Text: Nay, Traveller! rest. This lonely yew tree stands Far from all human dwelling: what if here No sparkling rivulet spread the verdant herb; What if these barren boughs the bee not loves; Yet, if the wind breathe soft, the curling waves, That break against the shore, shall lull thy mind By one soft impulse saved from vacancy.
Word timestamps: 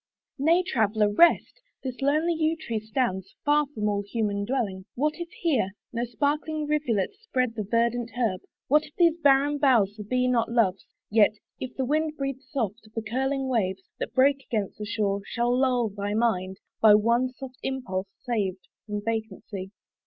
Nay, 0.39 0.63
Traveller! 0.65 1.13
rest. 1.13 1.61
This 1.83 2.01
lonely 2.01 2.33
yew 2.33 2.55
tree 2.57 2.79
stands 2.79 3.35
Far 3.45 3.67
from 3.67 3.87
all 3.87 4.01
human 4.01 4.45
dwelling: 4.45 4.85
what 4.95 5.13
if 5.19 5.29
here 5.29 5.73
No 5.93 6.05
sparkling 6.05 6.65
rivulet 6.65 7.11
spread 7.21 7.53
the 7.53 7.61
verdant 7.69 8.13
herb; 8.17 8.41
What 8.67 8.83
if 8.87 8.95
these 8.95 9.15
barren 9.19 9.59
boughs 9.59 9.95
the 9.95 10.03
bee 10.03 10.27
not 10.27 10.51
loves; 10.51 10.87
Yet, 11.11 11.35
if 11.59 11.75
the 11.75 11.85
wind 11.85 12.17
breathe 12.17 12.41
soft, 12.41 12.87
the 12.95 13.03
curling 13.03 13.47
waves, 13.47 13.83
That 13.99 14.15
break 14.15 14.43
against 14.45 14.79
the 14.79 14.87
shore, 14.87 15.21
shall 15.23 15.55
lull 15.55 15.89
thy 15.89 16.15
mind 16.15 16.57
By 16.81 16.95
one 16.95 17.31
soft 17.33 17.59
impulse 17.61 18.07
saved 18.25 18.67
from 18.87 19.03
vacancy. 19.05 19.69